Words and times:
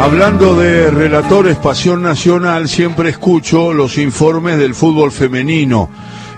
Hablando 0.00 0.54
de 0.54 0.90
relatores 0.90 1.58
Pasión 1.58 2.00
Nacional, 2.00 2.70
siempre 2.70 3.10
escucho 3.10 3.74
los 3.74 3.98
informes 3.98 4.56
del 4.56 4.74
fútbol 4.74 5.12
femenino. 5.12 5.90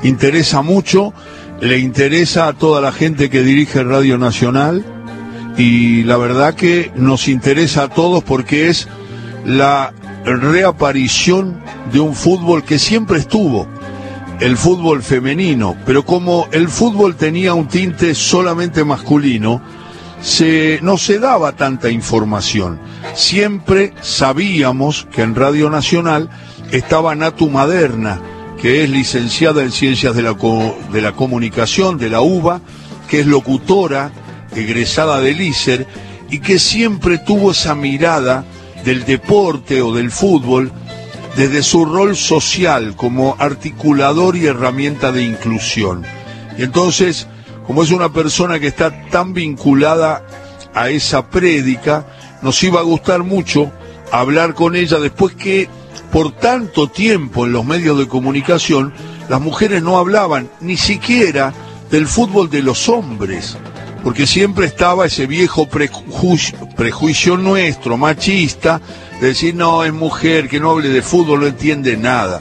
Interesa 0.03 0.63
mucho, 0.63 1.15
le 1.61 1.79
interesa 1.79 2.49
a 2.49 2.55
toda 2.55 2.81
la 2.81 2.91
gente 2.91 3.31
que 3.31 3.45
dirige 3.45 3.85
Radio 3.85 4.19
Nacional 4.19 4.85
y 5.57 6.03
la 6.03 6.17
verdad 6.17 6.55
que 6.55 6.91
nos 6.97 7.29
interesa 7.29 7.85
a 7.85 7.89
todos 7.89 8.25
porque 8.25 8.69
es 8.69 8.89
la 9.47 9.95
reaparición 10.25 11.63
de 11.93 12.01
un 12.01 12.17
fútbol 12.17 12.65
que 12.65 12.81
siempre 12.81 13.21
estuvo, 13.21 13.69
el 14.41 14.57
fútbol 14.57 15.05
femenino, 15.05 15.77
pero 15.87 16.05
como 16.05 16.49
el 16.51 16.69
fútbol 16.69 17.15
tenía 17.15 17.55
un 17.55 17.69
tinte 17.69 18.17
solamente 18.17 18.83
masculino, 18.83 19.63
se, 20.23 20.79
no 20.83 20.97
se 20.99 21.19
daba 21.19 21.53
tanta 21.53 21.91
información. 21.91 22.81
Siempre 23.15 23.93
sabíamos 24.01 25.07
que 25.13 25.23
en 25.23 25.35
Radio 25.35 25.69
Nacional 25.69 26.31
estaba 26.71 27.15
Natu 27.15 27.51
Maderna, 27.51 28.21
que 28.61 28.85
es 28.85 28.91
licenciada 28.91 29.63
en 29.63 29.73
Ciencias 29.73 30.15
de 30.15 30.23
la, 30.23 30.37
de 30.93 31.03
la 31.03 31.13
Comunicación 31.13 31.99
de 31.99 32.09
la 32.09 32.21
UBA, 32.21 32.61
que 33.09 33.21
es 33.21 33.27
locutora, 33.27 34.13
egresada 34.55 35.21
del 35.21 35.41
ISER, 35.41 35.87
y 36.31 36.39
que 36.39 36.59
siempre 36.59 37.19
tuvo 37.19 37.51
esa 37.51 37.75
mirada 37.75 38.45
del 38.85 39.05
deporte 39.05 39.83
o 39.83 39.93
del 39.93 40.11
fútbol 40.11 40.73
desde 41.37 41.63
su 41.63 41.85
rol 41.85 42.17
social 42.17 42.95
como 42.97 43.37
articulador 43.39 44.37
y 44.37 44.47
herramienta 44.47 45.13
de 45.13 45.25
inclusión. 45.25 46.05
Y 46.59 46.63
entonces 46.63 47.27
como 47.67 47.83
es 47.83 47.91
una 47.91 48.13
persona 48.13 48.59
que 48.59 48.67
está 48.67 49.09
tan 49.11 49.33
vinculada 49.33 50.25
a 50.75 50.91
esa 50.91 51.29
prédica, 51.29 52.07
nos 52.43 52.63
iba 52.63 52.81
a 52.81 52.85
gustar 52.85 53.23
mucho 53.23 53.71
hablar 54.11 54.55
con 54.55 54.77
ella 54.77 54.99
después 54.99 55.35
que 55.35 55.69
por 56.11 56.33
tanto 56.33 56.89
tiempo 56.89 57.47
en 57.47 57.53
los 57.53 57.65
medios 57.65 57.99
de 57.99 58.09
comunicación 58.09 58.93
las 59.29 59.41
mujeres 59.41 59.83
no 59.83 59.97
hablaban 59.97 60.51
ni 60.61 60.77
siquiera 60.77 61.55
del 61.91 62.07
fútbol 62.07 62.51
de 62.51 62.63
los 62.63 62.89
hombres, 62.89 63.57
porque 64.03 64.27
siempre 64.27 64.67
estaba 64.67 65.07
ese 65.07 65.27
viejo 65.27 65.69
prejuicio, 65.69 66.69
prejuicio 66.77 67.37
nuestro, 67.37 67.97
machista, 67.97 68.81
de 69.21 69.29
decir, 69.29 69.55
no, 69.55 69.85
es 69.85 69.93
mujer, 69.93 70.49
que 70.49 70.59
no 70.59 70.71
hable 70.71 70.89
de 70.89 71.03
fútbol, 71.03 71.41
no 71.41 71.47
entiende 71.47 71.97
nada. 71.97 72.41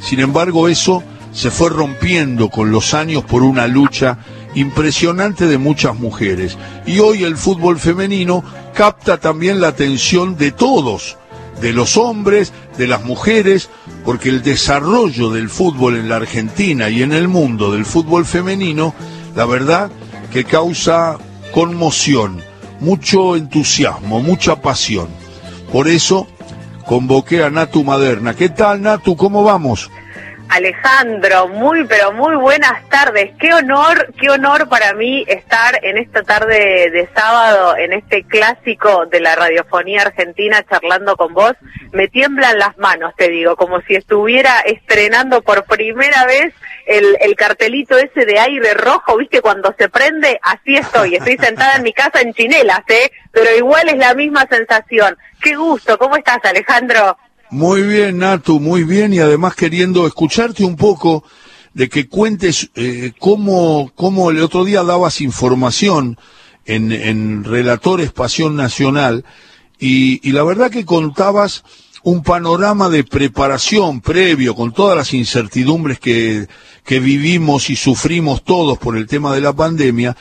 Sin 0.00 0.20
embargo, 0.20 0.68
eso 0.68 1.02
se 1.32 1.50
fue 1.50 1.70
rompiendo 1.70 2.48
con 2.48 2.70
los 2.70 2.94
años 2.94 3.24
por 3.24 3.42
una 3.42 3.66
lucha 3.66 4.18
impresionante 4.54 5.46
de 5.46 5.58
muchas 5.58 5.98
mujeres. 5.98 6.56
Y 6.86 6.98
hoy 6.98 7.24
el 7.24 7.36
fútbol 7.36 7.78
femenino 7.78 8.44
capta 8.74 9.18
también 9.18 9.60
la 9.60 9.68
atención 9.68 10.36
de 10.36 10.52
todos, 10.52 11.16
de 11.60 11.72
los 11.72 11.96
hombres, 11.96 12.52
de 12.78 12.86
las 12.86 13.04
mujeres, 13.04 13.70
porque 14.04 14.28
el 14.28 14.42
desarrollo 14.42 15.30
del 15.30 15.48
fútbol 15.48 15.96
en 15.96 16.08
la 16.08 16.16
Argentina 16.16 16.90
y 16.90 17.02
en 17.02 17.12
el 17.12 17.28
mundo 17.28 17.72
del 17.72 17.86
fútbol 17.86 18.24
femenino, 18.24 18.94
la 19.34 19.46
verdad 19.46 19.90
que 20.32 20.44
causa 20.44 21.18
conmoción, 21.52 22.42
mucho 22.80 23.36
entusiasmo, 23.36 24.20
mucha 24.20 24.60
pasión. 24.60 25.08
Por 25.72 25.88
eso 25.88 26.26
convoqué 26.86 27.42
a 27.42 27.50
Natu 27.50 27.84
Maderna. 27.84 28.34
¿Qué 28.34 28.48
tal, 28.48 28.82
Natu? 28.82 29.16
¿Cómo 29.16 29.44
vamos? 29.44 29.90
Alejandro, 30.54 31.48
muy 31.48 31.84
pero 31.84 32.12
muy 32.12 32.36
buenas 32.36 32.88
tardes. 32.88 33.32
Qué 33.40 33.52
honor, 33.52 34.14
qué 34.20 34.30
honor 34.30 34.68
para 34.68 34.92
mí 34.92 35.24
estar 35.26 35.80
en 35.82 35.98
esta 35.98 36.22
tarde 36.22 36.90
de 36.92 37.08
sábado 37.12 37.76
en 37.76 37.92
este 37.92 38.22
clásico 38.22 39.04
de 39.06 39.18
la 39.18 39.34
radiofonía 39.34 40.02
argentina 40.02 40.64
charlando 40.70 41.16
con 41.16 41.34
vos. 41.34 41.54
Me 41.90 42.06
tiemblan 42.06 42.56
las 42.56 42.78
manos, 42.78 43.14
te 43.16 43.30
digo, 43.30 43.56
como 43.56 43.80
si 43.80 43.96
estuviera 43.96 44.60
estrenando 44.60 45.42
por 45.42 45.64
primera 45.64 46.24
vez 46.24 46.54
el, 46.86 47.16
el 47.20 47.34
cartelito 47.34 47.98
ese 47.98 48.24
de 48.24 48.38
aire 48.38 48.74
rojo, 48.74 49.16
¿viste? 49.16 49.40
Cuando 49.40 49.74
se 49.76 49.88
prende, 49.88 50.38
así 50.40 50.76
estoy. 50.76 51.16
Estoy 51.16 51.36
sentada 51.36 51.74
en 51.74 51.82
mi 51.82 51.92
casa 51.92 52.20
en 52.20 52.32
chinelas, 52.32 52.82
¿eh? 52.90 53.10
Pero 53.32 53.56
igual 53.56 53.88
es 53.88 53.96
la 53.96 54.14
misma 54.14 54.46
sensación. 54.48 55.18
Qué 55.42 55.56
gusto. 55.56 55.98
¿Cómo 55.98 56.16
estás, 56.16 56.38
Alejandro? 56.44 57.18
Muy 57.50 57.82
bien, 57.82 58.18
Natu, 58.18 58.58
muy 58.58 58.84
bien, 58.84 59.12
y 59.14 59.18
además 59.18 59.54
queriendo 59.54 60.06
escucharte 60.06 60.64
un 60.64 60.76
poco 60.76 61.24
de 61.72 61.88
que 61.88 62.08
cuentes 62.08 62.70
eh, 62.74 63.12
cómo, 63.18 63.92
cómo 63.94 64.30
el 64.30 64.40
otro 64.40 64.64
día 64.64 64.82
dabas 64.82 65.20
información 65.20 66.18
en, 66.64 66.90
en 66.92 67.44
Relatores 67.44 68.12
Pasión 68.12 68.56
Nacional, 68.56 69.24
y, 69.78 70.26
y 70.26 70.32
la 70.32 70.42
verdad 70.44 70.70
que 70.70 70.84
contabas 70.84 71.64
un 72.02 72.22
panorama 72.22 72.88
de 72.88 73.02
preparación 73.04 74.00
previo 74.00 74.54
con 74.54 74.72
todas 74.72 74.96
las 74.96 75.14
incertidumbres 75.14 75.98
que, 75.98 76.46
que 76.84 77.00
vivimos 77.00 77.70
y 77.70 77.76
sufrimos 77.76 78.44
todos 78.44 78.78
por 78.78 78.96
el 78.96 79.06
tema 79.06 79.34
de 79.34 79.40
la 79.40 79.52
pandemia, 79.52 80.16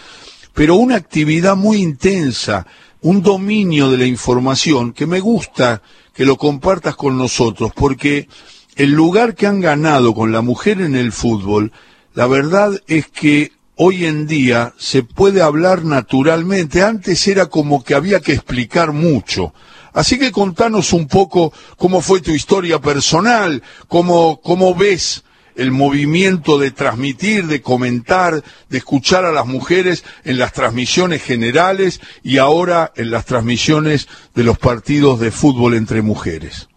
pero 0.53 0.75
una 0.75 0.95
actividad 0.95 1.55
muy 1.55 1.77
intensa, 1.81 2.65
un 3.01 3.21
dominio 3.21 3.91
de 3.91 3.97
la 3.97 4.05
información 4.05 4.93
que 4.93 5.05
me 5.05 5.19
gusta 5.19 5.81
que 6.13 6.25
lo 6.25 6.37
compartas 6.37 6.95
con 6.95 7.17
nosotros, 7.17 7.71
porque 7.75 8.27
el 8.75 8.91
lugar 8.91 9.35
que 9.35 9.47
han 9.47 9.61
ganado 9.61 10.13
con 10.13 10.31
la 10.31 10.41
mujer 10.41 10.81
en 10.81 10.95
el 10.95 11.11
fútbol, 11.11 11.71
la 12.13 12.27
verdad 12.27 12.71
es 12.87 13.07
que 13.07 13.51
hoy 13.75 14.05
en 14.05 14.27
día 14.27 14.73
se 14.77 15.03
puede 15.03 15.41
hablar 15.41 15.83
naturalmente. 15.83 16.83
Antes 16.83 17.27
era 17.27 17.47
como 17.47 17.83
que 17.83 17.95
había 17.95 18.19
que 18.19 18.33
explicar 18.33 18.91
mucho. 18.91 19.53
Así 19.93 20.17
que 20.17 20.31
contanos 20.31 20.93
un 20.93 21.07
poco 21.07 21.53
cómo 21.77 22.01
fue 22.01 22.21
tu 22.21 22.31
historia 22.31 22.79
personal, 22.79 23.61
cómo, 23.87 24.41
cómo 24.41 24.73
ves 24.73 25.23
el 25.55 25.71
movimiento 25.71 26.57
de 26.57 26.71
transmitir, 26.71 27.45
de 27.45 27.61
comentar, 27.61 28.41
de 28.69 28.77
escuchar 28.77 29.25
a 29.25 29.31
las 29.31 29.45
mujeres 29.45 30.03
en 30.23 30.37
las 30.37 30.53
transmisiones 30.53 31.23
generales 31.23 32.01
y 32.23 32.37
ahora 32.37 32.91
en 32.95 33.11
las 33.11 33.25
transmisiones 33.25 34.07
de 34.35 34.43
los 34.43 34.57
partidos 34.57 35.19
de 35.19 35.31
fútbol 35.31 35.75
entre 35.75 36.01
mujeres. 36.01 36.69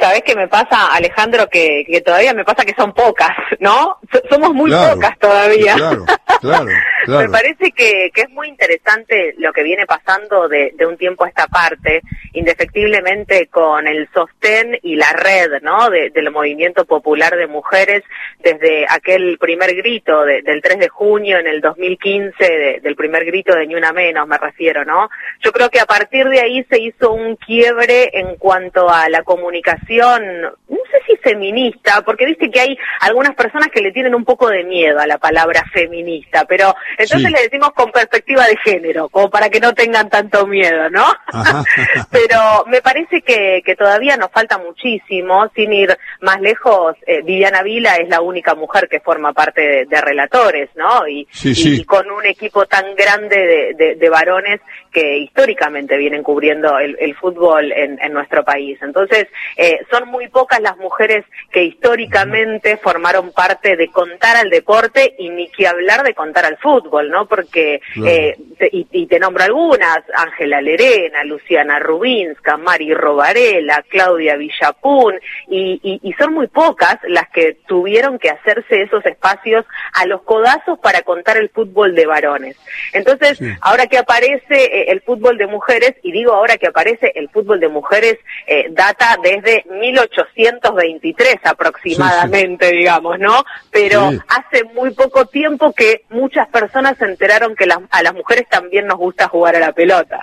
¿Sabes 0.00 0.22
qué 0.26 0.34
me 0.34 0.48
pasa, 0.48 0.92
Alejandro? 0.92 1.48
Que, 1.48 1.84
que 1.86 2.00
todavía 2.00 2.34
me 2.34 2.44
pasa 2.44 2.64
que 2.64 2.74
son 2.76 2.92
pocas, 2.92 3.30
¿no? 3.60 3.98
somos 4.28 4.52
muy 4.52 4.70
pocas 4.70 5.16
todavía. 5.18 5.74
Claro, 5.76 6.04
claro. 6.40 6.70
Me 7.06 7.28
parece 7.28 7.72
que, 7.72 8.10
que, 8.14 8.22
es 8.22 8.30
muy 8.30 8.48
interesante 8.48 9.34
lo 9.38 9.52
que 9.52 9.62
viene 9.62 9.86
pasando 9.86 10.48
de, 10.48 10.72
de, 10.76 10.86
un 10.86 10.96
tiempo 10.96 11.24
a 11.24 11.28
esta 11.28 11.46
parte, 11.46 12.02
indefectiblemente 12.32 13.48
con 13.48 13.86
el 13.86 14.08
sostén 14.12 14.78
y 14.82 14.96
la 14.96 15.12
red, 15.12 15.62
¿no? 15.62 15.90
De, 15.90 16.10
del 16.10 16.30
movimiento 16.30 16.84
popular 16.84 17.36
de 17.36 17.46
mujeres 17.46 18.02
desde 18.38 18.86
aquel 18.88 19.38
primer 19.38 19.74
grito 19.74 20.24
del 20.24 20.62
3 20.62 20.78
de 20.78 20.88
junio 20.88 21.38
en 21.38 21.46
el 21.46 21.60
2015, 21.60 22.80
del 22.82 22.96
primer 22.96 23.24
grito 23.24 23.54
de 23.54 23.66
Ni 23.66 23.74
Una 23.74 23.92
Menos, 23.92 24.26
me 24.26 24.38
refiero, 24.38 24.84
¿no? 24.84 25.08
Yo 25.40 25.52
creo 25.52 25.70
que 25.70 25.80
a 25.80 25.86
partir 25.86 26.28
de 26.28 26.40
ahí 26.40 26.64
se 26.70 26.80
hizo 26.80 27.12
un 27.12 27.36
quiebre 27.36 28.10
en 28.12 28.36
cuanto 28.36 28.88
a 28.88 29.08
la 29.08 29.22
comunicación, 29.22 30.42
no 30.42 30.78
sé 30.90 30.98
si 31.06 31.16
feminista, 31.16 32.02
porque 32.02 32.26
viste 32.26 32.50
que 32.50 32.60
hay 32.60 32.78
algunas 33.00 33.34
personas 33.34 33.68
que 33.68 33.80
le 33.80 33.92
tienen 33.92 34.14
un 34.14 34.24
poco 34.24 34.48
de 34.48 34.64
miedo 34.64 34.98
a 34.98 35.06
la 35.06 35.18
palabra 35.18 35.64
feminista, 35.72 36.44
pero 36.46 36.74
entonces 36.98 37.30
le 37.30 37.42
decimos 37.42 37.72
con 37.72 37.90
perspectiva 37.90 38.46
de 38.46 38.56
género, 38.58 39.08
como 39.08 39.30
para 39.30 39.48
que 39.48 39.60
no 39.60 39.72
tengan 39.72 40.08
tanto 40.08 40.46
miedo, 40.46 40.90
¿no? 40.90 41.06
Pero 42.10 42.64
me 42.66 42.80
parece 42.82 43.22
que, 43.22 43.62
que, 43.64 43.76
todavía 43.76 44.16
nos 44.16 44.30
falta 44.30 44.58
muchísimo, 44.58 45.50
sin 45.54 45.72
ir 45.72 45.96
más 46.20 46.40
lejos, 46.40 46.96
eh, 47.06 47.22
Viviana 47.22 47.62
Vila 47.62 47.96
es 47.96 48.08
la 48.08 48.20
única 48.20 48.54
mujer 48.54 48.88
que 48.88 49.00
forma 49.00 49.32
parte 49.32 49.86
de, 49.86 50.00
relatores, 50.02 50.68
¿no? 50.74 51.06
Y, 51.06 51.28
y, 51.44 51.84
con 51.84 52.10
un 52.10 52.26
equipo 52.26 52.66
tan 52.66 52.94
grande 52.96 53.74
de, 53.76 53.94
de, 53.94 54.08
varones 54.08 54.60
que 54.92 55.18
históricamente 55.18 55.96
vienen 55.96 56.22
cubriendo 56.22 56.78
el, 56.78 56.96
el 57.00 57.14
fútbol 57.14 57.72
en, 57.72 57.98
en, 58.00 58.12
nuestro 58.12 58.44
país. 58.44 58.78
Entonces, 58.82 59.26
eh, 59.56 59.80
son 59.90 60.08
muy 60.08 60.28
pocas 60.28 60.60
las 60.60 60.76
mujeres 60.76 61.24
que 61.50 61.64
históricamente 61.64 62.76
formaron 62.76 63.32
parte 63.32 63.76
de 63.76 63.88
contar 63.88 64.36
al 64.36 64.50
deporte 64.50 65.14
y 65.18 65.30
ni 65.30 65.48
que 65.48 65.66
hablar 65.66 66.02
de 66.02 66.14
contar 66.14 66.44
al 66.44 66.58
fútbol 66.58 66.82
¿no? 67.10 67.26
Porque, 67.26 67.80
eh, 68.04 68.36
y, 68.70 69.06
te 69.06 69.18
nombro 69.18 69.44
algunas, 69.44 69.98
Ángela 70.14 70.60
Lerena, 70.60 71.24
Luciana 71.24 71.78
Rubinska, 71.78 72.56
Mari 72.56 72.94
Robarela, 72.94 73.84
Claudia 73.88 74.36
Villapun, 74.36 75.14
y, 75.48 76.00
y, 76.02 76.12
son 76.14 76.34
muy 76.34 76.46
pocas 76.46 76.98
las 77.08 77.28
que 77.30 77.58
tuvieron 77.66 78.18
que 78.18 78.30
hacerse 78.30 78.82
esos 78.82 79.04
espacios 79.06 79.64
a 79.94 80.06
los 80.06 80.22
codazos 80.22 80.78
para 80.78 81.02
contar 81.02 81.36
el 81.36 81.50
fútbol 81.50 81.94
de 81.94 82.06
varones. 82.06 82.56
Entonces, 82.92 83.40
ahora 83.60 83.86
que 83.86 83.98
aparece 83.98 84.81
eh, 84.82 84.92
el 84.92 85.02
fútbol 85.02 85.36
de 85.38 85.46
mujeres, 85.46 85.94
y 86.02 86.12
digo 86.12 86.32
ahora 86.32 86.56
que 86.56 86.68
aparece 86.68 87.12
el 87.14 87.28
fútbol 87.28 87.60
de 87.60 87.68
mujeres, 87.68 88.18
eh, 88.46 88.66
data 88.70 89.16
desde 89.22 89.64
1823 89.70 91.36
aproximadamente, 91.44 92.72
digamos, 92.72 93.18
¿no? 93.18 93.44
Pero 93.70 94.10
hace 94.28 94.64
muy 94.74 94.90
poco 94.92 95.26
tiempo 95.26 95.72
que 95.72 96.04
muchas 96.10 96.48
personas 96.48 96.72
personas 96.72 96.96
se 96.98 97.04
enteraron 97.04 97.54
que 97.56 97.66
a 97.90 98.02
las 98.02 98.14
mujeres 98.14 98.46
también 98.48 98.86
nos 98.86 98.98
gusta 98.98 99.28
jugar 99.28 99.56
a 99.56 99.60
la 99.60 99.72
pelota. 99.72 100.20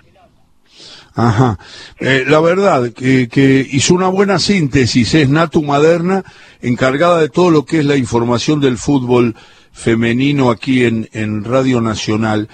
Ajá. 1.13 1.57
Eh, 2.00 2.23
la 2.27 2.39
verdad 2.39 2.94
que, 2.94 3.27
que, 3.27 3.67
hizo 3.71 3.94
una 3.94 4.07
buena 4.07 4.39
síntesis, 4.39 5.13
es 5.15 5.29
Natu 5.29 5.61
Maderna, 5.61 6.23
encargada 6.61 7.19
de 7.19 7.29
todo 7.29 7.51
lo 7.51 7.65
que 7.65 7.79
es 7.79 7.85
la 7.85 7.97
información 7.97 8.61
del 8.61 8.77
fútbol 8.77 9.35
femenino 9.73 10.50
aquí 10.50 10.85
en, 10.85 11.09
en 11.11 11.44
Radio 11.44 11.81
Nacional. 11.81 12.47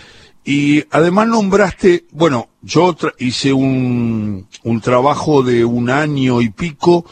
Y 0.45 0.83
además 0.91 1.27
nombraste, 1.27 2.05
bueno, 2.11 2.49
yo 2.61 2.95
hice 3.17 3.51
un, 3.51 4.47
un 4.63 4.81
trabajo 4.81 5.41
de 5.41 5.65
un 5.65 5.89
año 5.89 6.39
y 6.39 6.49
pico 6.49 7.03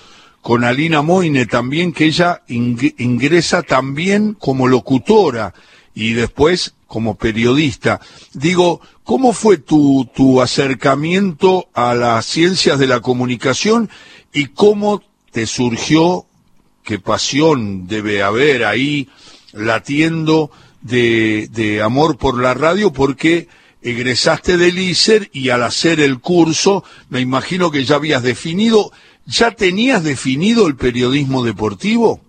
con 0.41 0.63
Alina 0.63 1.01
Moine 1.01 1.47
también, 1.47 1.93
que 1.93 2.05
ella 2.05 2.43
ingresa 2.47 3.63
también 3.63 4.35
como 4.37 4.67
locutora 4.67 5.53
y 5.95 6.13
después 6.13 6.75
como 6.85 7.15
periodista. 7.15 8.01
Digo, 8.33 8.81
¿cómo 9.03 9.33
fue 9.33 9.57
tu, 9.57 10.07
tu 10.13 10.41
acercamiento 10.41 11.69
a 11.73 11.95
las 11.95 12.27
ciencias 12.27 12.77
de 12.77 12.85
la 12.85 12.99
comunicación 12.99 13.89
y 14.31 14.47
cómo 14.47 15.01
te 15.31 15.47
surgió, 15.47 16.27
qué 16.83 16.99
pasión 16.99 17.87
debe 17.87 18.21
haber 18.21 18.63
ahí 18.65 19.09
latiendo 19.53 20.51
de, 20.83 21.47
de 21.49 21.81
amor 21.81 22.17
por 22.17 22.39
la 22.39 22.53
radio? 22.53 22.93
Porque 22.93 23.47
egresaste 23.81 24.57
del 24.57 24.77
ISER 24.77 25.29
y 25.33 25.49
al 25.49 25.63
hacer 25.63 25.99
el 25.99 26.19
curso, 26.19 26.83
me 27.09 27.19
imagino 27.19 27.71
que 27.71 27.83
ya 27.83 27.95
habías 27.95 28.23
definido, 28.23 28.91
¿ya 29.25 29.51
tenías 29.51 30.03
definido 30.03 30.67
el 30.67 30.75
periodismo 30.75 31.43
deportivo? 31.43 32.21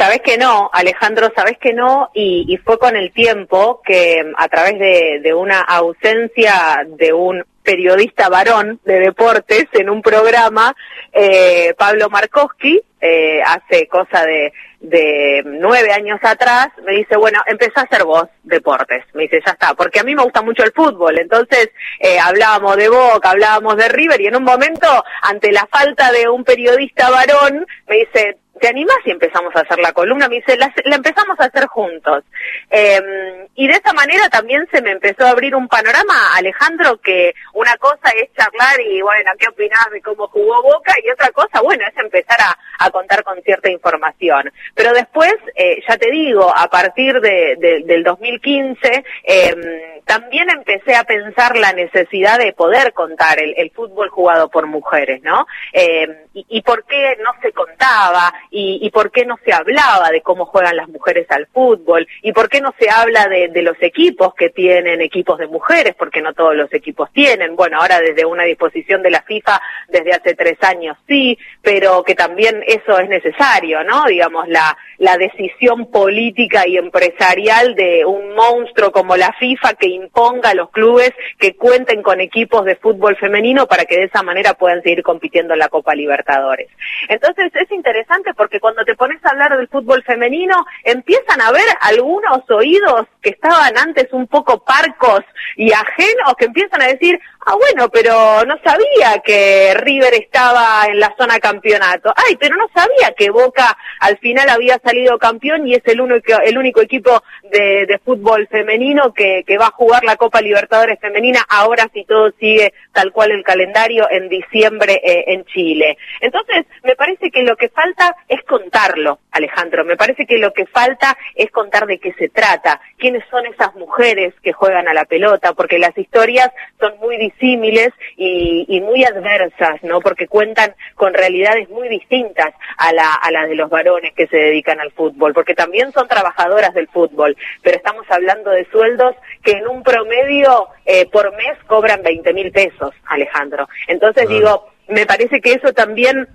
Sabes 0.00 0.22
que 0.24 0.38
no, 0.38 0.70
Alejandro, 0.72 1.30
sabes 1.36 1.58
que 1.58 1.74
no, 1.74 2.08
y, 2.14 2.58
fue 2.64 2.78
con 2.78 2.96
el 2.96 3.12
tiempo 3.12 3.82
que 3.84 4.22
a 4.38 4.48
través 4.48 4.78
de, 4.78 5.34
una 5.34 5.60
ausencia 5.60 6.86
de 6.88 7.12
un 7.12 7.44
periodista 7.62 8.28
varón 8.28 8.80
de 8.84 9.00
deportes 9.00 9.66
en 9.72 9.90
un 9.90 10.02
programa, 10.02 10.74
eh, 11.12 11.74
Pablo 11.76 12.08
Markowski, 12.08 12.80
eh, 13.00 13.40
hace 13.42 13.86
cosa 13.88 14.24
de, 14.24 14.52
de 14.80 15.42
nueve 15.44 15.92
años 15.92 16.18
atrás, 16.22 16.68
me 16.84 16.92
dice, 16.92 17.16
bueno, 17.16 17.40
empezá 17.46 17.80
a 17.80 17.84
hacer 17.84 18.04
vos 18.04 18.24
deportes. 18.42 19.04
Me 19.14 19.22
dice, 19.22 19.40
ya 19.44 19.52
está, 19.52 19.74
porque 19.74 20.00
a 20.00 20.04
mí 20.04 20.14
me 20.14 20.22
gusta 20.22 20.42
mucho 20.42 20.64
el 20.64 20.72
fútbol. 20.72 21.18
Entonces, 21.18 21.70
eh, 21.98 22.18
hablábamos 22.18 22.76
de 22.76 22.88
Boca, 22.88 23.30
hablábamos 23.30 23.76
de 23.76 23.88
River, 23.88 24.20
y 24.20 24.26
en 24.26 24.36
un 24.36 24.44
momento, 24.44 25.04
ante 25.22 25.52
la 25.52 25.66
falta 25.70 26.12
de 26.12 26.28
un 26.28 26.44
periodista 26.44 27.10
varón, 27.10 27.66
me 27.88 27.96
dice, 27.96 28.38
¿te 28.60 28.68
animás 28.68 28.98
y 29.04 29.10
empezamos 29.10 29.54
a 29.56 29.60
hacer 29.60 29.78
la 29.78 29.92
columna? 29.92 30.28
Me 30.28 30.36
dice, 30.36 30.56
la, 30.56 30.72
empezamos 30.84 31.38
a 31.40 31.44
hacer 31.44 31.66
juntos. 31.66 32.24
Em, 32.68 33.48
y 33.54 33.66
de 33.66 33.72
esa 33.72 33.92
manera 33.94 34.28
también 34.28 34.68
se 34.70 34.82
me 34.82 34.92
empezó 34.92 35.24
a 35.24 35.30
abrir 35.30 35.56
un 35.56 35.66
panorama, 35.66 36.34
Alejandro, 36.36 36.98
que 36.98 37.34
una 37.54 37.76
cosa 37.78 38.10
es 38.10 38.30
charlar 38.34 38.80
y, 38.80 39.00
bueno, 39.00 39.30
¿qué 39.38 39.48
opinás 39.48 39.90
de 39.90 40.02
cómo 40.02 40.28
jugó 40.28 40.62
Boca? 40.62 40.94
Y 41.02 41.10
otra 41.10 41.30
cosa, 41.30 41.60
bueno, 41.62 41.84
es 41.88 41.96
empezar 41.96 42.38
a, 42.40 42.90
contar 42.90 43.22
con 43.22 43.40
cierta 43.42 43.70
información. 43.70 44.52
Pero 44.74 44.92
después, 44.92 45.34
eh, 45.54 45.80
ya 45.88 45.96
te 45.96 46.10
digo, 46.10 46.52
a 46.54 46.68
partir 46.68 47.20
de, 47.20 47.82
del 47.84 48.02
2015, 48.02 49.04
em, 49.22 49.60
también 50.04 50.50
empecé 50.50 50.96
a 50.96 51.04
pensar 51.04 51.56
la 51.56 51.72
necesidad 51.72 52.38
de 52.38 52.52
poder 52.52 52.92
contar 52.92 53.38
el, 53.38 53.70
fútbol 53.70 54.08
jugado 54.08 54.48
por 54.48 54.66
mujeres, 54.66 55.22
¿no? 55.22 55.46
Em, 55.72 56.16
y 56.34 56.62
por 56.62 56.84
qué 56.84 57.16
no 57.22 57.30
se 57.40 57.52
contaba, 57.52 58.32
y, 58.50 58.90
por 58.90 59.12
qué 59.12 59.24
no 59.24 59.38
se 59.44 59.52
hablaba 59.52 60.10
de 60.10 60.22
cómo 60.22 60.46
juegan 60.46 60.76
las 60.76 60.88
mujeres 60.88 61.26
al 61.30 61.46
fútbol 61.46 62.06
y 62.22 62.32
por 62.32 62.48
qué 62.48 62.60
no 62.60 62.74
se 62.78 62.90
habla 62.90 63.28
de, 63.28 63.60
los 63.60 63.76
equipos 63.82 64.34
que 64.34 64.48
tienen 64.48 65.02
equipos 65.02 65.38
de 65.38 65.46
mujeres, 65.46 65.94
porque 65.98 66.22
no 66.22 66.32
todos 66.32 66.56
los 66.56 66.72
equipos 66.72 67.12
tienen. 67.12 67.56
Bueno, 67.56 67.78
ahora 67.78 68.00
desde 68.00 68.24
una 68.24 68.44
disposición 68.44 69.02
de 69.02 69.10
la 69.10 69.22
FIFA 69.22 69.60
desde 69.88 70.12
hace 70.12 70.34
tres 70.34 70.56
años 70.62 70.96
sí, 71.06 71.38
pero 71.62 72.02
que 72.02 72.14
también 72.14 72.64
eso 72.66 72.98
es 72.98 73.08
necesario, 73.08 73.84
¿no? 73.84 74.06
Digamos, 74.06 74.48
la, 74.48 74.76
la 74.96 75.18
decisión 75.18 75.90
política 75.90 76.66
y 76.66 76.78
empresarial 76.78 77.74
de 77.74 78.04
un 78.06 78.34
monstruo 78.34 78.92
como 78.92 79.16
la 79.16 79.32
FIFA 79.38 79.74
que 79.74 79.88
imponga 79.88 80.50
a 80.50 80.54
los 80.54 80.70
clubes 80.70 81.12
que 81.38 81.54
cuenten 81.54 82.02
con 82.02 82.20
equipos 82.20 82.64
de 82.64 82.76
fútbol 82.76 83.16
femenino 83.16 83.66
para 83.66 83.84
que 83.84 83.98
de 83.98 84.04
esa 84.04 84.22
manera 84.22 84.54
puedan 84.54 84.82
seguir 84.82 85.02
compitiendo 85.02 85.52
en 85.52 85.58
la 85.58 85.68
Copa 85.68 85.94
Libertadores. 85.94 86.68
Entonces 87.08 87.52
es 87.54 87.70
interesante 87.70 88.32
porque 88.40 88.58
cuando 88.58 88.82
te 88.86 88.96
pones 88.96 89.22
a 89.22 89.32
hablar 89.32 89.54
del 89.54 89.68
fútbol 89.68 90.02
femenino, 90.02 90.64
empiezan 90.84 91.42
a 91.42 91.52
ver 91.52 91.66
algunos 91.82 92.40
oídos 92.48 93.04
que 93.20 93.28
estaban 93.28 93.76
antes 93.76 94.10
un 94.12 94.26
poco 94.28 94.64
parcos 94.64 95.20
y 95.56 95.70
ajenos, 95.70 96.32
que 96.38 96.46
empiezan 96.46 96.80
a 96.80 96.86
decir, 96.86 97.20
ah, 97.46 97.54
bueno, 97.56 97.88
pero 97.90 98.44
no 98.44 98.56
sabía 98.64 99.20
que 99.24 99.74
River 99.74 100.14
estaba 100.14 100.86
en 100.86 101.00
la 101.00 101.14
zona 101.18 101.38
campeonato. 101.38 102.12
Ay, 102.16 102.36
pero 102.36 102.56
no 102.56 102.66
sabía 102.74 103.12
que 103.16 103.30
Boca 103.30 103.76
al 104.00 104.18
final 104.18 104.48
había 104.48 104.78
salido 104.78 105.18
campeón 105.18 105.66
y 105.66 105.74
es 105.74 105.82
el 105.86 106.00
único, 106.00 106.34
el 106.44 106.58
único 106.58 106.80
equipo 106.80 107.22
de, 107.50 108.00
fútbol 108.04 108.48
femenino 108.48 109.12
que, 109.12 109.44
va 109.60 109.66
a 109.66 109.72
jugar 109.72 110.04
la 110.04 110.16
Copa 110.16 110.40
Libertadores 110.40 110.98
femenina 111.00 111.44
ahora 111.48 111.86
si 111.92 112.04
todo 112.04 112.30
sigue 112.38 112.72
tal 112.92 113.12
cual 113.12 113.30
el 113.30 113.44
calendario 113.44 114.08
en 114.10 114.28
diciembre 114.28 115.00
eh, 115.04 115.24
en 115.28 115.44
Chile. 115.44 115.98
Entonces, 116.20 116.64
me 116.82 116.96
parece 116.96 117.30
que 117.30 117.42
lo 117.42 117.56
que 117.56 117.68
falta 117.68 118.16
es 118.28 118.42
contarlo, 118.44 119.18
Alejandro. 119.32 119.84
Me 119.84 119.96
parece 119.96 120.24
que 120.24 120.38
lo 120.38 120.52
que 120.52 120.66
falta 120.66 121.16
es 121.34 121.50
contar 121.50 121.86
de 121.86 121.98
qué 121.98 122.12
se 122.14 122.28
trata, 122.28 122.80
quiénes 122.96 123.22
son 123.30 123.44
esas 123.46 123.74
mujeres 123.74 124.34
que 124.42 124.52
juegan 124.52 124.88
a 124.88 124.94
la 124.94 125.04
pelota, 125.04 125.52
porque 125.52 125.78
las 125.78 125.96
historias 125.98 126.50
son 126.78 126.98
muy 126.98 127.16
disímiles 127.32 127.90
y, 128.16 128.80
muy 128.80 129.04
adversas, 129.04 129.82
¿no? 129.82 130.00
Porque 130.00 130.26
cuentan 130.26 130.74
con 130.94 131.14
realidades 131.14 131.68
muy 131.68 131.88
distintas 131.88 132.52
a 132.78 132.92
la, 132.92 133.12
a 133.12 133.30
la 133.30 133.46
de 133.46 133.54
los 133.54 133.68
varones 133.68 134.12
que 134.14 134.26
se 134.26 134.36
dedican 134.36 134.80
al 134.80 134.90
fútbol, 134.92 135.34
porque 135.34 135.54
también 135.54 135.92
son 135.92 136.08
trabajadoras 136.08 136.72
del 136.72 136.88
fútbol, 136.88 137.36
pero 137.62 137.76
estamos 137.76 138.06
hablando 138.10 138.50
de 138.50 138.64
sueldos 138.70 139.14
que 139.42 139.52
en 139.52 139.68
un 139.68 139.82
promedio 139.82 140.68
eh, 140.86 141.06
por 141.10 141.30
mes 141.36 141.58
cobran 141.66 142.02
20 142.02 142.32
mil 142.32 142.50
pesos, 142.52 142.94
Alejandro. 143.06 143.68
Entonces 143.86 144.28
digo, 144.28 144.70
me 144.88 145.06
parece 145.06 145.40
que 145.40 145.52
eso 145.52 145.72
también 145.72 146.28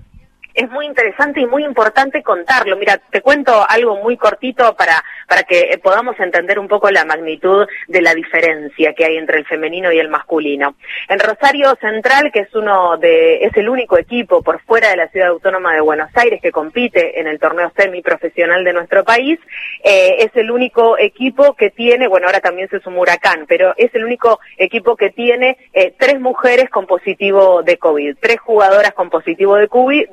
es 0.56 0.70
muy 0.70 0.86
interesante 0.86 1.42
y 1.42 1.46
muy 1.46 1.64
importante 1.64 2.24
contarlo. 2.24 2.78
Mira, 2.78 2.98
te 2.98 3.22
cuento 3.22 3.66
algo 3.68 3.98
muy 3.98 4.18
cortito 4.18 4.76
para, 4.76 5.04
para 5.28 5.44
que 5.44 5.80
podamos 5.84 6.20
entender 6.20 6.58
un 6.60 6.68
poco 6.68 6.90
la 6.90 7.06
magnitud 7.06 7.68
de 7.88 8.02
la 8.02 8.14
diferencia 8.14 8.94
que 8.94 9.06
hay 9.06 9.18
entre 9.18 9.40
el 9.40 9.46
femenino 9.46 9.92
y 9.92 10.00
el 10.00 10.10
masculino. 10.10 10.76
En 11.10 11.20
Rosario 11.20 11.76
Central, 11.82 12.32
que 12.32 12.42
es 12.42 12.56
uno 12.56 12.98
de, 12.98 13.44
es 13.44 13.56
el 13.58 13.70
único 13.70 13.98
equipo 13.98 14.42
por 14.42 14.62
fuera 14.62 14.90
de 14.90 14.98
la 14.98 15.08
ciudad 15.10 15.30
autónoma 15.30 15.74
de 15.74 15.82
Buenos 15.82 16.10
Aires 16.16 16.42
que 16.42 16.52
compite 16.52 17.20
en 17.20 17.28
el 17.28 17.40
torneo 17.40 17.72
semiprofesional 17.76 18.64
de 18.64 18.74
nuestro 18.74 19.04
país, 19.04 19.40
eh, 19.84 20.16
es 20.20 20.32
el 20.36 20.52
único 20.52 20.98
equipo 20.98 21.54
que 21.54 21.70
tiene, 21.70 22.08
bueno, 22.08 22.28
ahora 22.28 22.40
también 22.40 22.70
se 22.70 22.80
suma 22.80 23.02
Huracán, 23.02 23.46
pero 23.48 23.74
es 23.78 23.94
el 23.94 24.06
único 24.06 24.40
equipo 24.58 24.96
que 24.96 25.10
tiene 25.10 25.58
eh, 25.74 25.94
tres 25.98 26.20
mujeres 26.20 26.70
con 26.70 26.86
positivo 26.86 27.62
de 27.64 27.78
COVID, 27.78 28.18
tres 28.20 28.40
jugadoras 28.40 28.94
con 28.94 29.10
positivo 29.10 29.56
de 29.56 29.68
COVID, 29.68 30.10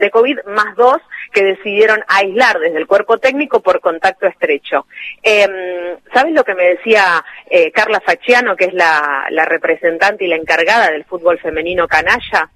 Más 0.46 0.74
dos 0.76 0.98
que 1.32 1.44
decidieron 1.44 2.04
aislar 2.08 2.58
desde 2.58 2.78
el 2.78 2.86
cuerpo 2.86 3.18
técnico 3.18 3.60
por 3.60 3.80
contacto 3.80 4.26
estrecho. 4.26 4.86
Eh, 5.22 5.98
¿Sabes 6.12 6.32
lo 6.34 6.44
que 6.44 6.54
me 6.54 6.64
decía 6.64 7.24
eh, 7.48 7.70
Carla 7.72 8.00
Facciano, 8.00 8.56
que 8.56 8.66
es 8.66 8.74
la, 8.74 9.26
la 9.30 9.44
representante 9.44 10.24
y 10.24 10.28
la 10.28 10.36
encargada 10.36 10.90
del 10.90 11.04
fútbol 11.04 11.38
femenino 11.38 11.88
canalla? 11.88 12.50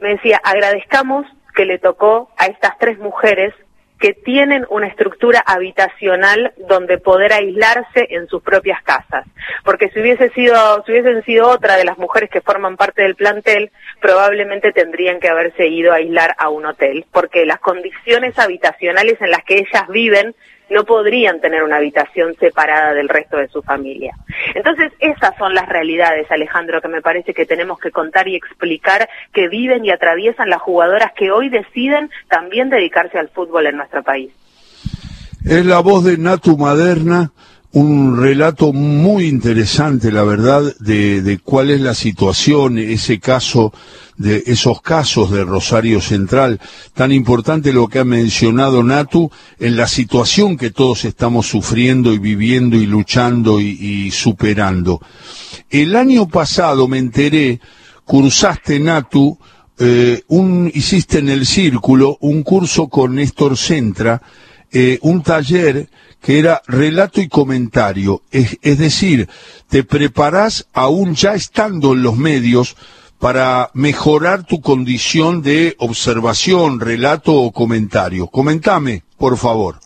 Me 0.00 0.10
decía, 0.10 0.40
agradezcamos 0.44 1.26
que 1.54 1.64
le 1.64 1.78
tocó 1.78 2.30
a 2.36 2.46
estas 2.46 2.78
tres 2.78 2.98
mujeres 2.98 3.52
que 3.98 4.14
tienen 4.14 4.64
una 4.70 4.86
estructura 4.86 5.40
habitacional 5.40 6.52
donde 6.68 6.98
poder 6.98 7.32
aislarse 7.32 8.06
en 8.10 8.28
sus 8.28 8.42
propias 8.42 8.82
casas. 8.82 9.26
Porque 9.64 9.90
si 9.90 10.00
hubiese 10.00 10.30
sido, 10.30 10.82
si 10.84 10.92
hubiesen 10.92 11.24
sido 11.24 11.48
otra 11.48 11.76
de 11.76 11.84
las 11.84 11.98
mujeres 11.98 12.30
que 12.30 12.40
forman 12.40 12.76
parte 12.76 13.02
del 13.02 13.16
plantel, 13.16 13.70
probablemente 14.00 14.72
tendrían 14.72 15.20
que 15.20 15.28
haberse 15.28 15.66
ido 15.66 15.92
a 15.92 15.96
aislar 15.96 16.34
a 16.38 16.48
un 16.48 16.66
hotel, 16.66 17.06
porque 17.12 17.44
las 17.44 17.58
condiciones 17.58 18.38
habitacionales 18.38 19.20
en 19.20 19.30
las 19.30 19.42
que 19.44 19.58
ellas 19.58 19.88
viven 19.88 20.34
no 20.70 20.84
podrían 20.84 21.40
tener 21.40 21.62
una 21.62 21.76
habitación 21.76 22.34
separada 22.38 22.94
del 22.94 23.08
resto 23.08 23.36
de 23.36 23.48
su 23.48 23.62
familia. 23.62 24.14
Entonces, 24.54 24.92
esas 25.00 25.36
son 25.38 25.54
las 25.54 25.68
realidades, 25.68 26.30
Alejandro, 26.30 26.80
que 26.80 26.88
me 26.88 27.02
parece 27.02 27.34
que 27.34 27.46
tenemos 27.46 27.78
que 27.78 27.90
contar 27.90 28.28
y 28.28 28.36
explicar 28.36 29.08
que 29.32 29.48
viven 29.48 29.84
y 29.84 29.90
atraviesan 29.90 30.50
las 30.50 30.60
jugadoras 30.60 31.12
que 31.16 31.30
hoy 31.30 31.48
deciden 31.48 32.10
también 32.28 32.70
dedicarse 32.70 33.18
al 33.18 33.28
fútbol 33.28 33.66
en 33.66 33.76
nuestro 33.76 34.02
país. 34.02 34.30
Es 35.44 35.64
la 35.64 35.80
voz 35.80 36.04
de 36.04 36.18
Natu 36.18 36.56
Maderna, 36.56 37.32
un 37.72 38.20
relato 38.20 38.72
muy 38.72 39.26
interesante, 39.26 40.10
la 40.10 40.24
verdad, 40.24 40.62
de, 40.80 41.22
de 41.22 41.38
cuál 41.38 41.70
es 41.70 41.80
la 41.80 41.94
situación, 41.94 42.78
ese 42.78 43.20
caso 43.20 43.72
de 44.18 44.42
esos 44.46 44.82
casos 44.82 45.30
de 45.30 45.44
Rosario 45.44 46.00
Central, 46.00 46.60
tan 46.92 47.12
importante 47.12 47.72
lo 47.72 47.88
que 47.88 48.00
ha 48.00 48.04
mencionado 48.04 48.82
Natu, 48.82 49.30
en 49.60 49.76
la 49.76 49.86
situación 49.86 50.56
que 50.56 50.70
todos 50.70 51.04
estamos 51.04 51.46
sufriendo 51.46 52.12
y 52.12 52.18
viviendo 52.18 52.76
y 52.76 52.86
luchando 52.86 53.60
y, 53.60 54.10
superando. 54.10 55.00
El 55.70 55.94
año 55.94 56.28
pasado 56.28 56.88
me 56.88 56.98
enteré 56.98 57.60
cursaste, 58.04 58.80
Natu, 58.80 59.38
eh, 59.78 60.22
un, 60.26 60.70
hiciste 60.74 61.18
en 61.18 61.28
el 61.28 61.46
círculo 61.46 62.18
un 62.20 62.42
curso 62.42 62.88
con 62.88 63.14
Néstor 63.14 63.56
Centra, 63.56 64.20
eh, 64.72 64.98
un 65.02 65.22
taller 65.22 65.88
que 66.20 66.40
era 66.40 66.60
relato 66.66 67.20
y 67.20 67.28
comentario. 67.28 68.22
Es, 68.32 68.58
es 68.62 68.78
decir, 68.78 69.28
te 69.68 69.84
preparás 69.84 70.66
aún 70.72 71.14
ya 71.14 71.34
estando 71.34 71.92
en 71.92 72.02
los 72.02 72.16
medios 72.16 72.76
para 73.18 73.70
mejorar 73.74 74.44
tu 74.44 74.60
condición 74.60 75.42
de 75.42 75.74
observación, 75.78 76.80
relato 76.80 77.34
o 77.34 77.52
comentario. 77.52 78.28
Comentame, 78.28 79.02
por 79.16 79.36
favor. 79.36 79.80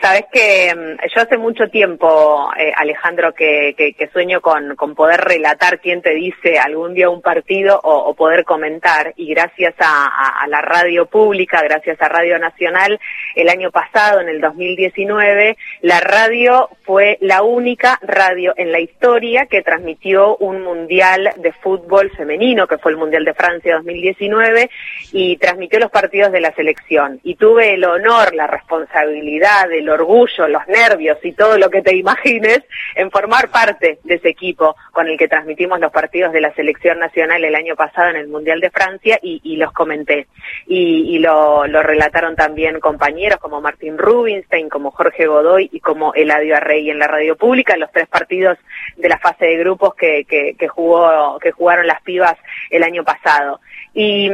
Sabes 0.00 0.24
que 0.32 0.74
mm, 0.74 1.06
yo 1.14 1.22
hace 1.22 1.38
mucho 1.38 1.68
tiempo, 1.68 2.50
eh, 2.58 2.72
Alejandro, 2.76 3.32
que, 3.32 3.94
sueño 4.12 4.40
con, 4.40 4.76
poder 4.94 5.20
relatar 5.20 5.80
quién 5.80 6.02
te 6.02 6.14
dice 6.14 6.58
algún 6.58 6.94
día 6.94 7.08
un 7.10 7.22
partido 7.22 7.80
o, 7.82 8.14
poder 8.14 8.44
comentar. 8.44 9.12
Y 9.16 9.28
gracias 9.34 9.74
a, 9.78 10.46
la 10.48 10.60
radio 10.60 11.06
pública, 11.06 11.62
gracias 11.62 12.00
a 12.00 12.08
Radio 12.08 12.38
Nacional, 12.38 13.00
el 13.34 13.48
año 13.48 13.70
pasado, 13.70 14.20
en 14.20 14.28
el 14.28 14.40
2019, 14.40 15.56
la 15.80 16.00
radio 16.00 16.68
fue 16.84 17.16
la 17.20 17.42
única 17.42 17.98
radio 18.02 18.52
en 18.56 18.72
la 18.72 18.80
historia 18.80 19.46
que 19.46 19.62
transmitió 19.62 20.36
un 20.36 20.62
mundial 20.62 21.32
de 21.36 21.52
fútbol 21.52 22.10
femenino, 22.10 22.66
que 22.66 22.78
fue 22.78 22.92
el 22.92 22.98
Mundial 22.98 23.24
de 23.24 23.34
Francia 23.34 23.76
2019, 23.76 24.70
y 25.12 25.36
transmitió 25.38 25.78
los 25.80 25.90
partidos 25.90 26.30
de 26.30 26.40
la 26.40 26.54
selección. 26.54 27.20
Y 27.24 27.36
tuve 27.36 27.74
el 27.74 27.84
honor, 27.84 28.34
la 28.34 28.46
responsabilidad, 28.46 29.72
el 29.72 29.83
orgullo, 29.88 30.48
los 30.48 30.66
nervios 30.68 31.18
y 31.22 31.32
todo 31.32 31.58
lo 31.58 31.70
que 31.70 31.82
te 31.82 31.94
imagines 31.96 32.62
en 32.94 33.10
formar 33.10 33.50
parte 33.50 33.98
de 34.04 34.14
ese 34.14 34.28
equipo 34.28 34.76
con 34.92 35.08
el 35.08 35.18
que 35.18 35.28
transmitimos 35.28 35.80
los 35.80 35.92
partidos 35.92 36.32
de 36.32 36.40
la 36.40 36.54
selección 36.54 36.98
nacional 36.98 37.44
el 37.44 37.54
año 37.54 37.76
pasado 37.76 38.10
en 38.10 38.16
el 38.16 38.28
Mundial 38.28 38.60
de 38.60 38.70
Francia 38.70 39.18
y, 39.22 39.56
los 39.56 39.72
comenté. 39.72 40.26
Y, 40.66 41.18
lo, 41.18 41.64
relataron 41.64 42.36
también 42.36 42.80
compañeros 42.80 43.38
como 43.38 43.60
Martín 43.60 43.98
Rubinstein, 43.98 44.68
como 44.68 44.90
Jorge 44.90 45.26
Godoy 45.26 45.68
y 45.72 45.80
como 45.80 46.14
Eladio 46.14 46.56
Arrey 46.56 46.90
en 46.90 46.98
la 46.98 47.06
radio 47.06 47.36
pública, 47.36 47.76
los 47.76 47.90
tres 47.92 48.08
partidos 48.08 48.58
de 48.96 49.08
la 49.08 49.18
fase 49.18 49.46
de 49.46 49.56
grupos 49.58 49.94
que, 49.94 50.24
que, 50.24 50.68
jugó, 50.68 51.38
que 51.40 51.52
jugaron 51.52 51.86
las 51.86 52.02
pibas 52.02 52.36
el 52.70 52.82
año 52.82 53.04
pasado. 53.04 53.60
Y, 53.92 54.28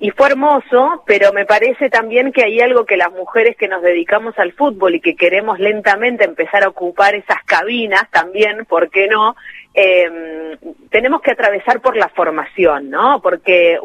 y, 0.00 0.10
fue 0.10 0.28
hermoso, 0.28 1.02
pero 1.06 1.32
me 1.32 1.46
parece 1.46 1.88
también 1.88 2.30
que 2.30 2.44
hay 2.44 2.60
algo 2.60 2.84
que 2.84 2.98
las 2.98 3.10
mujeres 3.10 3.56
que 3.56 3.66
nos 3.66 3.80
dedicamos 3.80 4.38
al 4.38 4.52
fútbol 4.52 4.96
y 4.96 5.00
que 5.00 5.16
queremos 5.16 5.58
lentamente 5.58 6.24
empezar 6.24 6.62
a 6.62 6.68
ocupar 6.68 7.14
esas 7.14 7.42
cabinas 7.44 8.02
también, 8.10 8.66
¿por 8.66 8.90
qué 8.90 9.08
no? 9.08 9.34
Eh, 9.72 10.58
tenemos 10.90 11.22
que 11.22 11.30
atravesar 11.30 11.80
por 11.80 11.96
la 11.96 12.08
formación, 12.08 12.90
¿no? 12.90 13.20
Porque 13.22 13.78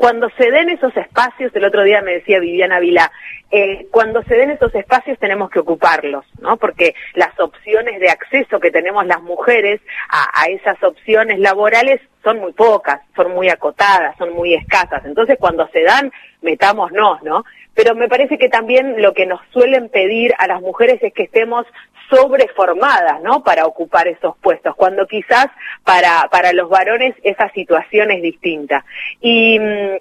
cuando 0.00 0.30
se 0.38 0.50
den 0.50 0.70
esos 0.70 0.96
espacios, 0.96 1.54
el 1.54 1.64
otro 1.66 1.82
día 1.82 2.00
me 2.00 2.12
decía 2.12 2.38
Viviana 2.38 2.80
Vila, 2.80 3.12
eh, 3.50 3.86
cuando 3.90 4.22
se 4.22 4.34
den 4.34 4.50
esos 4.50 4.74
espacios 4.74 5.18
tenemos 5.18 5.50
que 5.50 5.58
ocuparlos, 5.58 6.24
¿no? 6.40 6.56
Porque 6.56 6.94
las 7.12 7.38
opciones 7.38 8.00
de 8.00 8.08
acceso 8.08 8.60
que 8.60 8.70
tenemos 8.70 9.04
las 9.04 9.20
mujeres 9.20 9.78
a, 10.08 10.40
a, 10.40 10.46
esas 10.46 10.82
opciones 10.82 11.38
laborales 11.38 12.00
son 12.24 12.38
muy 12.38 12.54
pocas, 12.54 13.02
son 13.14 13.32
muy 13.32 13.50
acotadas, 13.50 14.16
son 14.16 14.32
muy 14.32 14.54
escasas. 14.54 15.04
Entonces, 15.04 15.36
cuando 15.38 15.68
se 15.68 15.82
dan, 15.82 16.10
metámonos, 16.40 17.22
¿no? 17.22 17.44
Pero 17.74 17.94
me 17.94 18.08
parece 18.08 18.38
que 18.38 18.48
también 18.48 19.00
lo 19.00 19.14
que 19.14 19.26
nos 19.26 19.40
suelen 19.52 19.88
pedir 19.88 20.34
a 20.38 20.46
las 20.46 20.60
mujeres 20.60 21.02
es 21.02 21.12
que 21.12 21.24
estemos 21.24 21.66
sobreformadas, 22.10 23.22
¿no? 23.22 23.42
Para 23.42 23.66
ocupar 23.66 24.08
esos 24.08 24.36
puestos, 24.38 24.74
cuando 24.74 25.06
quizás 25.06 25.46
para, 25.84 26.28
para 26.30 26.52
los 26.52 26.68
varones 26.68 27.14
esa 27.22 27.48
situación 27.52 28.10
es 28.10 28.22
distinta. 28.22 28.84
Y 29.20 29.58
mm, 29.58 29.96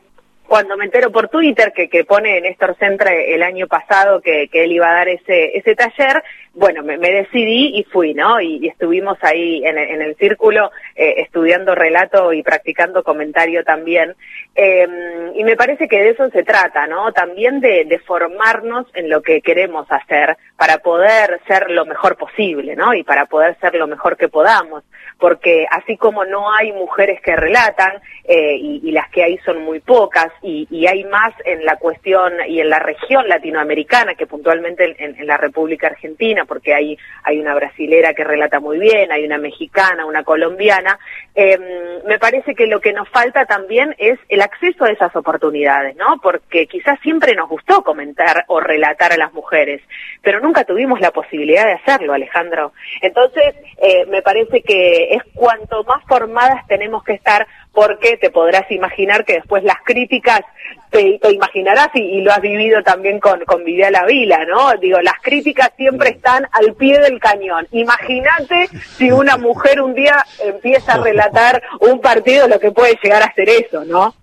cuando 0.50 0.75
me 0.75 0.86
entero 0.86 1.12
por 1.12 1.29
Twitter 1.29 1.72
que, 1.74 1.88
que 1.88 2.06
pone 2.06 2.41
Néstor 2.41 2.75
Centre 2.77 3.36
el 3.36 3.44
año 3.44 3.68
pasado 3.68 4.20
que, 4.20 4.48
que 4.48 4.63
él 4.63 4.72
iba 4.72 4.89
a 4.89 4.96
dar 4.96 5.08
ese, 5.08 5.56
ese 5.56 5.75
taller, 5.75 6.24
bueno, 6.53 6.84
me, 6.84 6.98
decidí 6.98 7.77
y 7.77 7.84
fui, 7.84 8.13
¿no? 8.13 8.41
Y, 8.41 8.68
estuvimos 8.68 9.18
ahí 9.22 9.63
en, 9.63 9.77
el 9.77 10.15
círculo 10.15 10.72
eh, 10.96 11.15
estudiando 11.18 11.75
relato 11.75 12.34
y 12.34 12.44
practicando 12.44 13.03
comentario 13.03 13.63
también. 13.63 14.15
Em, 14.56 15.36
y 15.36 15.44
me 15.44 15.56
parece 15.56 15.88
que 15.88 16.01
de 16.01 16.10
eso 16.10 16.29
se 16.32 16.44
trata, 16.44 16.88
¿no? 16.88 17.13
También 17.13 17.60
de, 17.62 18.01
formarnos 18.06 18.88
en 18.96 19.10
lo 19.10 19.22
que 19.22 19.41
queremos 19.41 19.86
hacer 19.89 20.36
para 20.58 20.79
poder 20.79 21.39
ser 21.48 21.70
lo 21.70 21.86
mejor 21.86 22.18
posible, 22.18 22.75
¿no? 22.75 22.94
Y 22.94 23.03
para 23.03 23.27
poder 23.27 23.56
ser 23.60 23.75
lo 23.75 23.88
mejor 23.88 24.18
que 24.18 24.27
podamos. 24.27 24.84
Porque 25.20 25.66
así 25.70 25.98
como 25.98 26.26
no 26.26 26.52
hay 26.52 26.72
mujeres 26.72 27.22
que 27.22 27.36
relatan, 27.36 28.02
eh, 28.24 28.56
y, 28.56 28.92
las 28.92 29.10
que 29.10 29.24
hay 29.24 29.38
son 29.40 29.62
muy 29.64 29.80
pocas, 29.80 30.28
y, 30.42 30.68
hay 30.88 31.04
más 31.04 31.34
en 31.46 31.66
la 31.66 31.76
cuestión 31.76 32.34
y 32.48 32.62
en 32.62 32.70
la 32.70 32.80
región 32.80 33.28
latinoamericana 33.28 34.16
que 34.16 34.26
puntualmente 34.26 34.96
en 34.98 35.28
la 35.28 35.38
República 35.38 35.88
Argentina, 35.88 36.46
porque 36.46 36.74
hay, 36.74 36.98
hay 37.24 37.40
una 37.40 37.54
brasilera 37.54 38.14
que 38.14 38.24
relata 38.24 38.60
muy 38.60 38.80
bien, 38.80 39.12
hay 39.12 39.26
una 39.26 39.38
mexicana, 39.38 40.06
una 40.06 40.24
colombiana. 40.24 41.00
Em, 41.36 41.62
me 42.06 42.20
parece 42.20 42.56
que 42.56 42.68
lo 42.68 42.80
que 42.82 42.94
nos 42.94 43.08
falta 43.10 43.46
también 43.46 43.96
es 43.98 44.20
el 44.30 44.42
acceso 44.42 44.86
a 44.86 44.92
esas 44.92 45.16
oportunidades, 45.16 45.96
¿no? 45.96 46.20
Porque 46.22 46.68
quizás 46.68 47.00
siempre 47.02 47.34
nos 47.36 47.50
gustó 47.50 47.84
comentar 47.84 48.46
o 48.48 48.60
relatar 48.60 49.14
a 49.14 49.18
las 49.18 49.34
mujeres, 49.34 49.82
pero 50.22 50.40
nunca 50.40 50.64
tuvimos 50.64 51.00
la 51.00 51.12
posibilidad 51.12 51.66
de 51.66 51.74
hacerlo, 51.74 52.14
Alejandro. 52.14 52.74
Entonces, 53.02 53.56
eh, 53.82 54.06
me 54.08 54.22
parece 54.22 54.62
que 54.62 55.09
es 55.10 55.24
cuanto 55.34 55.84
más 55.84 56.04
formadas 56.08 56.66
tenemos 56.68 57.04
que 57.04 57.13
estar 57.13 57.48
porque 57.74 58.18
te 58.18 58.30
podrás 58.30 58.70
imaginar 58.72 59.25
que 59.25 59.34
después 59.34 59.63
las 59.63 59.78
críticas, 59.84 60.42
te, 60.89 61.20
imaginarás 61.32 61.89
y, 61.94 62.22
lo 62.22 62.32
has 62.32 62.42
vivido 62.42 62.82
también 62.84 63.20
con, 63.20 63.39
con 63.46 63.63
La 63.66 64.06
Vila, 64.06 64.46
¿no? 64.46 64.72
Digo, 64.82 65.00
las 65.01 65.16
críticas 65.22 65.72
siempre 65.78 66.10
están 66.10 66.48
al 66.51 66.74
pie 66.74 67.00
del 67.00 67.20
cañón. 67.20 67.68
Imagínate 67.72 68.70
si 68.98 69.12
una 69.12 69.38
mujer 69.38 69.82
un 69.82 69.94
día 69.94 70.25
empieza 70.44 70.94
a 70.94 71.04
relatar 71.04 71.62
un 71.80 72.01
partido, 72.01 72.48
lo 72.48 72.60
que 72.60 72.72
puede 72.72 72.98
llegar 73.01 73.24
a 73.24 73.34
ser 73.34 73.50
eso, 73.50 73.86
¿no? 73.86 74.13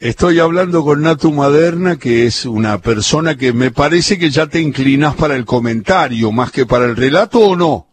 Estoy 0.00 0.40
hablando 0.40 0.82
con 0.82 1.02
Natu 1.02 1.30
Maderna, 1.30 1.96
que 1.96 2.26
es 2.26 2.44
una 2.44 2.78
persona 2.78 3.36
que 3.36 3.52
me 3.52 3.70
parece 3.70 4.18
que 4.18 4.30
ya 4.30 4.48
te 4.48 4.60
inclinas 4.60 5.14
para 5.14 5.36
el 5.36 5.44
comentario 5.44 6.32
más 6.32 6.50
que 6.50 6.66
para 6.66 6.86
el 6.86 6.96
relato, 6.96 7.38
¿o 7.38 7.54
no? 7.54 7.91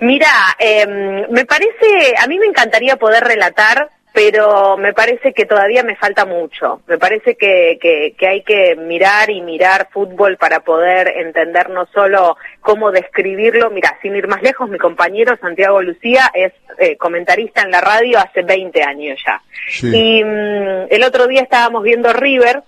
Mira, 0.00 0.56
eh, 0.58 0.86
me 1.28 1.44
parece, 1.44 2.14
a 2.18 2.26
mí 2.26 2.38
me 2.38 2.46
encantaría 2.46 2.96
poder 2.96 3.22
relatar, 3.22 3.90
pero 4.12 4.76
me 4.76 4.92
parece 4.92 5.32
que 5.32 5.46
todavía 5.46 5.82
me 5.82 5.96
falta 5.96 6.24
mucho. 6.24 6.82
Me 6.86 6.98
parece 6.98 7.36
que, 7.36 7.78
que, 8.18 8.26
hay 8.26 8.42
que 8.42 8.74
mirar 8.76 9.30
y 9.30 9.40
mirar 9.40 9.88
fútbol 9.92 10.36
para 10.36 10.60
poder 10.60 11.08
entender 11.16 11.70
no 11.70 11.86
solo 11.94 12.36
cómo 12.60 12.90
describirlo. 12.90 13.70
Mira, 13.70 13.98
sin 14.02 14.16
ir 14.16 14.26
más 14.26 14.42
lejos, 14.42 14.68
mi 14.68 14.78
compañero 14.78 15.36
Santiago 15.40 15.80
Lucía 15.82 16.30
es 16.34 16.52
eh, 16.78 16.96
comentarista 16.96 17.62
en 17.62 17.70
la 17.70 17.80
radio 17.80 18.18
hace 18.18 18.42
20 18.42 18.82
años 18.82 19.18
ya. 19.24 19.40
Y 19.82 20.24
mm, 20.24 20.86
el 20.90 21.04
otro 21.04 21.26
día 21.26 21.42
estábamos 21.42 21.82
viendo 21.82 22.12
River 22.12 22.62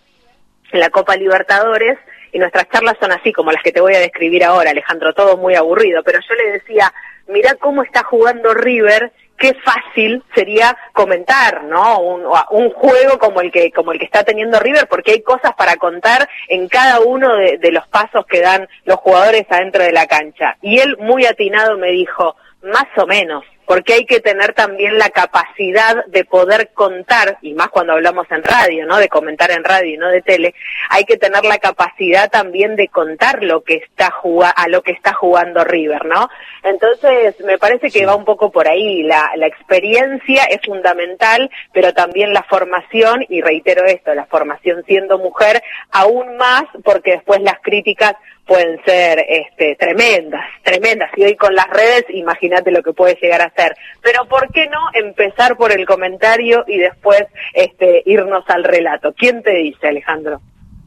en 0.71 0.81
la 0.81 0.91
Copa 0.91 1.17
Libertadores 1.17 1.99
y 2.33 2.39
nuestras 2.39 2.69
charlas 2.71 2.97
son 2.99 3.13
así 3.13 3.33
como 3.33 3.53
las 3.53 3.63
que 3.63 3.73
te 3.73 3.81
voy 3.81 3.95
a 3.95 4.01
describir 4.01 4.45
ahora, 4.45 4.71
Alejandro, 4.71 5.13
todo 5.13 5.37
muy 5.37 5.55
aburrido, 5.55 6.03
pero 6.03 6.19
yo 6.27 6.35
le 6.35 6.53
decía, 6.53 6.93
mira 7.27 7.55
cómo 7.57 7.83
está 7.83 8.03
jugando 8.05 8.55
River, 8.55 9.13
qué 9.39 9.55
fácil 9.55 10.23
sería 10.35 10.77
comentar, 10.93 11.65
¿no? 11.65 11.99
Un, 11.99 12.25
un, 12.51 12.71
juego 12.71 13.19
como 13.19 13.41
el 13.41 13.51
que 13.51 13.73
como 13.73 13.93
el 13.93 13.99
que 13.99 14.05
está 14.05 14.23
teniendo 14.23 14.61
River, 14.61 14.87
porque 14.89 15.13
hay 15.13 15.23
cosas 15.23 15.53
para 15.57 15.77
contar 15.77 16.29
en 16.49 16.69
cada 16.69 17.01
uno 17.01 17.35
de, 17.37 17.59
de 17.59 17.73
los 17.73 17.87
pasos 17.89 18.25
que 18.27 18.41
dan 18.41 18.69
los 18.85 18.99
jugadores 18.99 19.45
adentro 19.51 19.83
de 19.83 19.93
la 19.93 20.07
cancha. 20.07 20.57
Y 20.63 20.79
él 20.79 20.97
muy 20.99 21.27
atinado 21.27 21.77
me 21.77 21.91
dijo, 21.91 22.37
más 22.63 22.87
o 22.97 23.07
menos, 23.07 23.45
porque 23.73 23.95
hay 23.95 24.05
que 24.05 24.21
tener 24.21 24.53
también 24.53 24.99
la 24.99 25.09
capacidad 25.09 26.05
de 26.05 26.27
poder 26.27 26.73
contar, 26.75 27.39
y 27.41 27.55
más 27.55 27.69
cuando 27.69 27.95
hablamos 27.95 28.31
en 28.31 28.43
radio, 28.43 28.85
¿no? 28.85 28.99
De 28.99 29.09
comentar 29.09 29.51
en 29.51 29.65
radio 29.65 29.95
y 29.95 29.97
no 29.97 30.09
de 30.09 30.21
tele, 30.21 30.55
hay 30.91 31.05
que 31.05 31.17
tener 31.17 31.43
la 31.47 31.57
capacidad 31.57 32.29
también 32.31 32.77
de 32.77 32.89
contar 32.89 33.43
lo 33.43 33.65
que 33.65 33.77
está 33.77 34.13
a 34.55 34.69
lo 34.69 34.83
que 34.83 34.93
está 34.93 35.15
jugando 35.15 35.65
River, 35.65 36.05
¿no? 36.05 36.29
Entonces, 36.63 37.35
me 37.47 37.57
parece 37.57 37.91
que 37.91 38.05
va 38.05 38.15
un 38.15 38.27
poco 38.27 38.53
por 38.53 38.69
ahí, 38.69 39.05
la, 39.05 39.31
la 39.37 39.47
experiencia 39.47 40.45
es 40.51 40.61
fundamental, 40.67 41.51
pero 41.73 41.95
también 41.95 42.35
la 42.35 42.43
formación, 42.43 43.25
y 43.31 43.41
reitero 43.41 43.87
esto, 43.87 44.15
la 44.15 44.27
formación 44.27 44.85
siendo 44.85 45.17
mujer, 45.17 45.63
aún 45.91 46.37
más, 46.37 46.65
porque 46.85 47.13
después 47.13 47.41
las 47.41 47.59
críticas 47.63 48.17
pueden 48.47 48.79
ser 48.85 49.25
este, 49.29 49.77
tremendas, 49.77 50.43
tremendas. 50.63 51.11
Y 51.17 51.25
hoy 51.25 51.37
con 51.37 51.55
las 51.55 51.69
redes, 51.69 52.05
imagínate 52.11 52.71
lo 52.71 52.83
que 52.83 52.93
puede 52.93 53.19
llegar 53.21 53.43
a 53.43 53.53
ser. 53.55 53.77
Pero 54.03 54.27
¿por 54.29 54.51
qué 54.53 54.67
no 54.67 54.79
empezar 54.95 55.57
por 55.57 55.73
el 55.73 55.87
comentario 55.87 56.65
y 56.67 56.79
después 56.79 57.23
este, 57.55 58.03
irnos 58.07 58.45
al 58.49 58.65
relato? 58.65 59.15
¿Quién 59.17 59.43
te 59.43 59.55
dice, 59.55 59.89
Alejandro? 59.89 60.41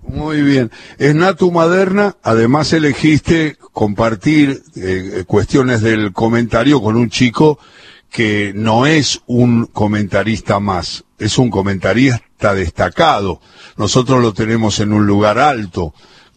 Muy 0.08 0.42
bien. 0.42 0.72
Es 1.00 1.16
Natu 1.16 1.52
Maderna, 1.52 2.16
además 2.22 2.72
elegiste 2.74 3.58
compartir 3.72 4.62
eh, 4.76 5.24
cuestiones 5.26 5.82
del 5.82 6.14
comentario 6.14 6.82
con 6.82 6.96
un 6.96 7.10
chico 7.10 7.58
que 8.12 8.54
no 8.56 8.86
es 8.86 9.22
un 9.26 9.66
comentarista 9.66 10.60
más, 10.60 11.04
es 11.18 11.38
un 11.38 11.50
comentarista 11.50 12.54
destacado. 12.54 13.42
Nosotros 13.78 14.22
lo 14.22 14.34
tenemos 14.34 14.80
en 14.80 14.94
un 14.94 15.06
lugar 15.06 15.40
alto. 15.40 15.94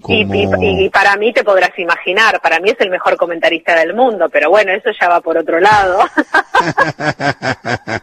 Y, 0.08 0.88
para 0.88 1.16
mí 1.16 1.32
te 1.32 1.44
podrás 1.44 1.78
imaginar, 1.78 2.40
para 2.40 2.60
mí 2.60 2.70
es 2.70 2.80
el 2.80 2.90
mejor 2.90 3.16
comentarista 3.16 3.78
del 3.78 3.94
mundo, 3.94 4.28
pero 4.30 4.48
bueno, 4.48 4.72
eso 4.72 4.90
ya 4.98 5.08
va 5.08 5.20
por 5.20 5.36
otro 5.36 5.60
lado. 5.60 5.98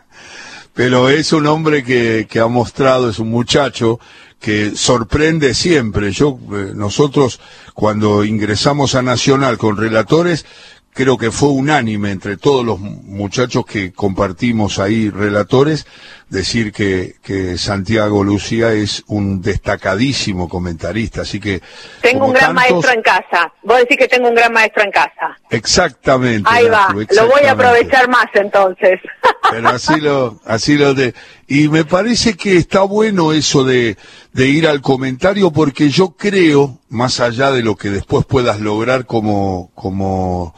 pero 0.73 1.09
es 1.09 1.33
un 1.33 1.47
hombre 1.47 1.83
que, 1.83 2.27
que 2.29 2.39
ha 2.39 2.47
mostrado, 2.47 3.09
es 3.09 3.17
un 3.17 3.29
muchacho 3.29 3.99
que 4.39 4.75
sorprende 4.75 5.55
siempre. 5.55 6.11
Yo, 6.11 6.37
eh, 6.53 6.73
nosotros 6.75 7.41
cuando 7.73 8.23
ingresamos 8.23 8.93
a 8.93 9.01
Nacional 9.01 9.57
con 9.57 9.75
relatores, 9.75 10.45
creo 10.95 11.17
que 11.17 11.31
fue 11.31 11.49
unánime 11.49 12.11
entre 12.11 12.37
todos 12.37 12.65
los 12.65 12.79
muchachos 12.79 13.65
que 13.65 13.91
compartimos 13.91 14.79
ahí 14.79 15.09
relatores, 15.09 15.85
decir 16.29 16.71
que, 16.71 17.15
que 17.21 17.57
Santiago 17.57 18.23
Lucía 18.23 18.71
es 18.73 19.03
un 19.07 19.41
destacadísimo 19.41 20.49
comentarista, 20.49 21.21
así 21.21 21.39
que... 21.39 21.61
Tengo 22.01 22.25
un 22.25 22.33
gran 22.33 22.53
maestro 22.53 22.91
en 22.91 23.01
casa, 23.01 23.53
vos 23.63 23.77
decís 23.77 23.97
que 23.97 24.07
tengo 24.07 24.29
un 24.29 24.35
gran 24.35 24.51
maestro 24.51 24.83
en 24.83 24.91
casa. 24.91 25.37
Exactamente. 25.49 26.49
Ahí 26.51 26.67
va, 26.67 26.87
lo 26.93 27.27
voy 27.27 27.43
a 27.47 27.51
aprovechar 27.51 28.09
más 28.09 28.27
entonces. 28.33 28.99
Pero 29.51 29.69
así 29.69 30.01
lo, 30.01 30.39
así 30.45 30.77
lo 30.77 30.93
de... 30.93 31.13
Y 31.47 31.67
me 31.69 31.85
parece 31.85 32.35
que 32.35 32.57
está 32.57 32.81
bueno 32.81 33.31
eso 33.31 33.63
de, 33.63 33.97
de 34.33 34.47
ir 34.47 34.67
al 34.67 34.81
comentario 34.81 35.51
porque 35.51 35.89
yo 35.89 36.15
creo, 36.17 36.79
más 36.89 37.19
allá 37.19 37.51
de 37.51 37.61
lo 37.61 37.75
que 37.75 37.89
después 37.89 38.25
puedas 38.25 38.59
lograr 38.59 39.05
como, 39.05 39.71
como 39.75 40.55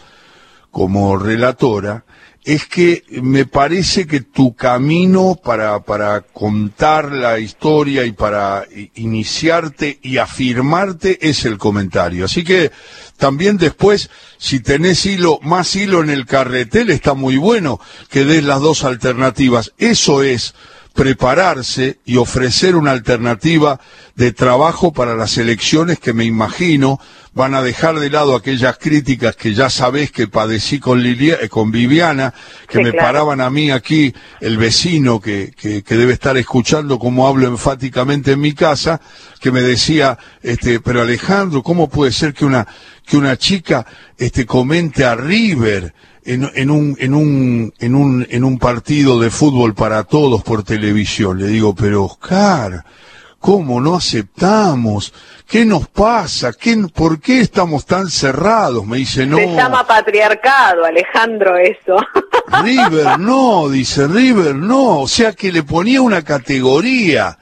como 0.78 1.18
relatora, 1.18 2.06
es 2.48 2.66
que 2.66 3.04
me 3.10 3.46
parece 3.46 4.08
que 4.08 4.22
tu 4.22 4.56
camino 4.56 5.36
para, 5.36 5.82
para 5.82 6.22
contar 6.22 7.12
la 7.12 7.40
historia 7.40 8.06
y 8.06 8.14
para 8.14 8.66
iniciarte 8.96 10.00
y 10.02 10.16
afirmarte 10.16 11.28
es 11.28 11.44
el 11.44 11.58
comentario. 11.58 12.24
Así 12.24 12.46
que 12.46 12.72
también 13.18 13.58
después, 13.58 14.10
si 14.38 14.62
tenés 14.62 15.06
hilo, 15.06 15.40
más 15.44 15.76
hilo 15.76 16.02
en 16.02 16.10
el 16.10 16.26
carretel, 16.26 16.90
está 16.90 17.16
muy 17.16 17.36
bueno 17.36 17.82
que 18.10 18.24
des 18.24 18.46
las 18.46 18.62
dos 18.62 18.86
alternativas. 18.86 19.74
Eso 19.78 20.24
es 20.24 20.56
prepararse 20.98 22.00
y 22.06 22.18
ofrecer 22.18 22.76
una 22.76 22.90
alternativa 22.90 23.80
de 24.16 24.32
trabajo 24.32 24.92
para 24.92 25.16
las 25.16 25.38
elecciones 25.38 26.00
que 26.00 26.12
me 26.12 26.26
imagino 26.26 27.00
van 27.36 27.54
a 27.54 27.62
dejar 27.62 28.00
de 28.00 28.10
lado 28.10 28.36
aquellas 28.36 28.80
críticas 28.80 29.36
que 29.36 29.54
ya 29.54 29.70
sabés 29.70 30.12
que 30.12 30.28
padecí 30.28 30.80
con, 30.80 31.06
eh, 31.06 31.50
con 31.52 31.70
Viviana, 31.70 32.34
que 32.68 32.82
me 32.82 32.94
paraban 32.94 33.42
a 33.42 33.52
mí 33.52 33.70
aquí, 33.70 34.12
el 34.42 34.58
vecino 34.58 35.22
que, 35.22 35.52
que, 35.56 35.84
que, 35.84 35.98
debe 35.98 36.14
estar 36.14 36.36
escuchando 36.36 36.98
como 36.98 37.28
hablo 37.28 37.46
enfáticamente 37.46 38.32
en 38.32 38.40
mi 38.40 38.54
casa, 38.54 39.00
que 39.40 39.52
me 39.52 39.62
decía, 39.62 40.18
este, 40.42 40.80
pero 40.80 41.04
Alejandro, 41.04 41.62
¿cómo 41.62 41.90
puede 41.90 42.12
ser 42.12 42.34
que 42.34 42.44
una, 42.44 42.66
que 43.06 43.18
una 43.18 43.38
chica 43.38 43.86
este, 44.18 44.48
comente 44.48 45.06
a 45.06 45.14
River? 45.14 45.94
En, 46.28 46.52
en, 46.56 46.70
un, 46.70 46.98
en, 47.00 47.14
un, 47.14 47.74
en, 47.80 47.96
un, 47.96 48.28
en 48.30 48.44
un 48.44 48.60
partido 48.60 49.18
de 49.18 49.32
fútbol 49.32 49.74
para 49.74 50.04
todos 50.04 50.44
por 50.44 50.62
televisión. 50.62 51.40
Le 51.40 51.48
digo, 51.48 51.74
pero 51.74 52.04
Oscar, 52.04 52.84
¿cómo 53.40 53.80
no 53.80 53.96
aceptamos? 53.96 55.14
¿Qué 55.48 55.64
nos 55.64 55.88
pasa? 55.88 56.52
¿Qué, 56.52 56.76
¿Por 56.94 57.22
qué 57.22 57.40
estamos 57.40 57.86
tan 57.86 58.10
cerrados? 58.10 58.86
Me 58.86 58.98
dice, 58.98 59.26
no. 59.26 59.38
Se 59.38 59.56
llama 59.56 59.88
patriarcado, 59.88 60.84
Alejandro, 60.84 61.56
eso. 61.56 61.96
River 62.62 63.18
no, 63.18 63.70
dice 63.70 64.06
River 64.06 64.54
no. 64.54 65.00
O 65.00 65.08
sea 65.08 65.32
que 65.32 65.54
le 65.54 65.64
ponía 65.64 66.02
una 66.02 66.24
categoría 66.24 67.40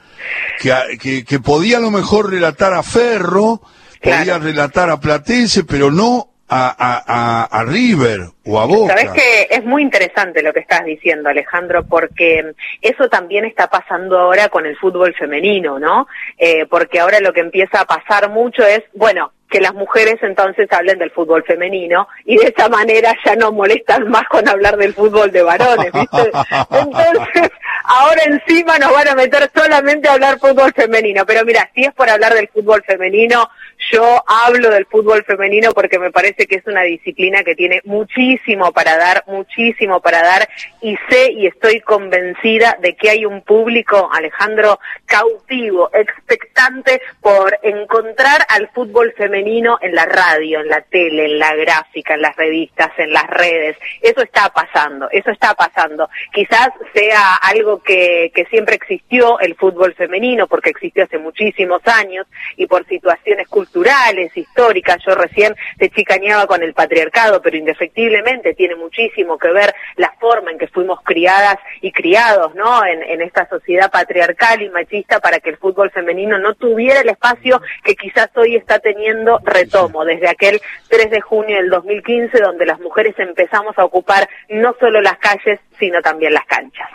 que, 0.60 0.72
que, 1.00 1.24
que 1.24 1.40
podía 1.40 1.78
a 1.78 1.80
lo 1.80 1.90
mejor 1.90 2.30
relatar 2.30 2.72
a 2.72 2.84
Ferro, 2.84 3.62
podía 4.00 4.38
relatar 4.38 4.90
a 4.90 5.00
Platense, 5.00 5.64
pero 5.64 5.90
no 5.90 6.35
a, 6.48 6.74
a, 6.78 7.60
a, 7.60 7.64
River 7.64 8.20
o 8.44 8.60
a 8.60 8.66
Boca. 8.66 8.96
Sabes 8.96 9.10
que 9.12 9.48
es 9.50 9.64
muy 9.64 9.82
interesante 9.82 10.42
lo 10.42 10.52
que 10.52 10.60
estás 10.60 10.84
diciendo, 10.84 11.28
Alejandro, 11.28 11.84
porque 11.86 12.54
eso 12.80 13.08
también 13.08 13.44
está 13.44 13.68
pasando 13.68 14.18
ahora 14.18 14.48
con 14.48 14.66
el 14.66 14.76
fútbol 14.76 15.14
femenino, 15.14 15.78
¿no? 15.78 16.06
Eh, 16.38 16.66
porque 16.66 17.00
ahora 17.00 17.20
lo 17.20 17.32
que 17.32 17.40
empieza 17.40 17.80
a 17.80 17.84
pasar 17.84 18.30
mucho 18.30 18.64
es, 18.64 18.82
bueno, 18.94 19.32
que 19.50 19.60
las 19.60 19.74
mujeres 19.74 20.16
entonces 20.22 20.70
hablen 20.72 20.98
del 20.98 21.10
fútbol 21.10 21.44
femenino 21.44 22.08
y 22.24 22.36
de 22.36 22.52
esa 22.56 22.68
manera 22.68 23.14
ya 23.24 23.36
no 23.36 23.52
molestan 23.52 24.08
más 24.08 24.24
con 24.28 24.48
hablar 24.48 24.76
del 24.76 24.92
fútbol 24.92 25.30
de 25.30 25.42
varones, 25.42 25.92
¿viste? 25.92 26.30
Entonces, 26.70 27.50
ahora 27.84 28.22
encima 28.24 28.78
nos 28.78 28.92
van 28.92 29.08
a 29.08 29.14
meter 29.14 29.48
solamente 29.54 30.08
a 30.08 30.14
hablar 30.14 30.38
fútbol 30.38 30.72
femenino. 30.72 31.24
Pero 31.24 31.44
mira, 31.44 31.70
si 31.74 31.84
es 31.84 31.92
por 31.94 32.10
hablar 32.10 32.34
del 32.34 32.48
fútbol 32.48 32.82
femenino, 32.84 33.48
yo 33.92 34.22
hablo 34.26 34.70
del 34.70 34.86
fútbol 34.86 35.24
femenino 35.24 35.72
porque 35.72 35.98
me 35.98 36.10
parece 36.10 36.46
que 36.46 36.56
es 36.56 36.66
una 36.66 36.82
disciplina 36.82 37.44
que 37.44 37.54
tiene 37.54 37.80
muchísimo 37.84 38.72
para 38.72 38.96
dar, 38.96 39.24
muchísimo 39.26 40.00
para 40.00 40.22
dar 40.22 40.48
y 40.80 40.96
sé 41.08 41.32
y 41.32 41.46
estoy 41.46 41.80
convencida 41.80 42.76
de 42.80 42.96
que 42.96 43.10
hay 43.10 43.24
un 43.24 43.42
público, 43.42 44.10
Alejandro, 44.12 44.80
cautivo, 45.04 45.90
expectante 45.92 47.00
por 47.20 47.58
encontrar 47.62 48.46
al 48.48 48.68
fútbol 48.70 49.12
femenino 49.16 49.78
en 49.80 49.94
la 49.94 50.06
radio, 50.06 50.60
en 50.60 50.68
la 50.68 50.80
tele, 50.82 51.26
en 51.26 51.38
la 51.38 51.54
gráfica, 51.54 52.14
en 52.14 52.22
las 52.22 52.36
revistas, 52.36 52.90
en 52.98 53.12
las 53.12 53.26
redes. 53.28 53.76
Eso 54.00 54.22
está 54.22 54.48
pasando, 54.50 55.08
eso 55.10 55.30
está 55.30 55.54
pasando. 55.54 56.08
Quizás 56.32 56.70
sea 56.94 57.36
algo 57.36 57.82
que, 57.82 58.32
que 58.34 58.46
siempre 58.46 58.76
existió 58.76 59.38
el 59.40 59.54
fútbol 59.54 59.94
femenino 59.94 60.46
porque 60.46 60.70
existió 60.70 61.04
hace 61.04 61.18
muchísimos 61.18 61.82
años 61.86 62.26
y 62.56 62.66
por 62.66 62.86
situaciones 62.86 63.46
culturales 63.48 63.65
culturales, 63.66 64.36
históricas. 64.36 64.98
Yo 65.06 65.14
recién 65.14 65.54
te 65.78 65.90
chicañaba 65.90 66.46
con 66.46 66.62
el 66.62 66.72
patriarcado, 66.72 67.40
pero 67.42 67.56
indefectiblemente 67.56 68.54
tiene 68.54 68.76
muchísimo 68.76 69.38
que 69.38 69.50
ver 69.50 69.74
la 69.96 70.12
forma 70.18 70.50
en 70.50 70.58
que 70.58 70.68
fuimos 70.68 71.00
criadas 71.02 71.56
y 71.80 71.92
criados, 71.92 72.54
¿no? 72.54 72.84
En, 72.84 73.02
en 73.02 73.22
esta 73.22 73.48
sociedad 73.48 73.90
patriarcal 73.90 74.62
y 74.62 74.70
machista 74.70 75.20
para 75.20 75.40
que 75.40 75.50
el 75.50 75.58
fútbol 75.58 75.90
femenino 75.90 76.38
no 76.38 76.54
tuviera 76.54 77.00
el 77.00 77.08
espacio 77.08 77.60
que 77.84 77.94
quizás 77.94 78.28
hoy 78.36 78.56
está 78.56 78.78
teniendo 78.78 79.38
retomo 79.44 80.04
desde 80.04 80.28
aquel 80.28 80.60
3 80.88 81.10
de 81.10 81.20
junio 81.20 81.56
del 81.56 81.70
2015 81.70 82.38
donde 82.40 82.66
las 82.66 82.80
mujeres 82.80 83.14
empezamos 83.18 83.76
a 83.78 83.84
ocupar 83.84 84.28
no 84.48 84.74
solo 84.78 85.00
las 85.00 85.18
calles, 85.18 85.60
sino 85.78 86.00
también 86.00 86.32
las 86.32 86.46
canchas. 86.46 86.88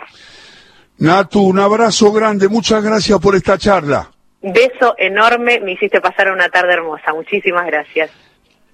Natu, 0.98 1.40
un 1.40 1.58
abrazo 1.58 2.12
grande, 2.12 2.48
muchas 2.48 2.82
gracias 2.82 3.18
por 3.18 3.34
esta 3.34 3.58
charla. 3.58 4.10
Beso 4.42 4.94
enorme, 4.98 5.60
me 5.60 5.72
hiciste 5.72 6.00
pasar 6.00 6.32
una 6.32 6.48
tarde 6.48 6.72
hermosa. 6.72 7.12
Muchísimas 7.14 7.66
gracias. 7.66 8.10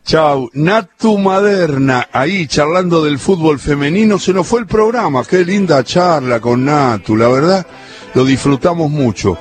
Chau, 0.05 0.49
Natu 0.55 1.19
Maderna, 1.19 2.09
ahí 2.11 2.47
charlando 2.47 3.05
del 3.05 3.19
fútbol 3.19 3.59
femenino, 3.59 4.19
se 4.19 4.33
nos 4.33 4.47
fue 4.47 4.61
el 4.61 4.67
programa, 4.67 5.23
qué 5.29 5.45
linda 5.45 5.85
charla 5.85 6.41
con 6.41 6.65
Natu, 6.65 7.15
la 7.15 7.29
verdad, 7.29 7.67
lo 8.15 8.25
disfrutamos 8.25 8.91
mucho. 8.91 9.37